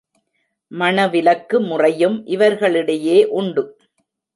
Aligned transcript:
மணவிலக்கு 0.71 1.59
முறையும் 1.59 2.17
இவர்களிடையே 2.25 3.25
உண்டு. 3.25 3.63